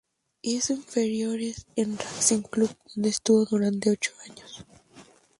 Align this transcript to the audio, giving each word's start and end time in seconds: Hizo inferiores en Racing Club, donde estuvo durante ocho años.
Hizo 0.41 0.73
inferiores 0.73 1.67
en 1.75 1.95
Racing 1.95 2.41
Club, 2.41 2.71
donde 2.95 3.09
estuvo 3.09 3.45
durante 3.45 3.91
ocho 3.91 4.13
años. 4.27 4.65